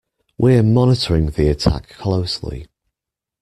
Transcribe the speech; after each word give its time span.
We're 0.35 0.63
monitoring 0.63 1.27
the 1.29 1.47
attack 1.49 1.89
closely. 1.89 2.65